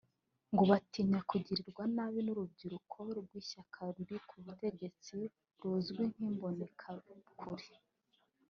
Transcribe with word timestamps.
ngo 0.53 0.63
batinya 0.71 1.19
kugirirwa 1.29 1.83
nabi 1.95 2.19
n’urubyiruko 2.23 2.97
rw’ishyaka 3.25 3.81
riri 3.95 4.17
ku 4.27 4.35
butegetsi 4.43 5.17
ruzwi 5.61 6.03
nk’Imbonerakure 6.13 7.67